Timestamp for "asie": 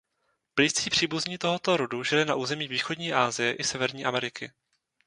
3.13-3.53